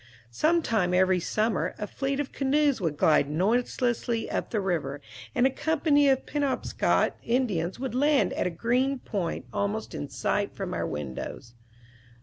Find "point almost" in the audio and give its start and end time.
8.97-9.93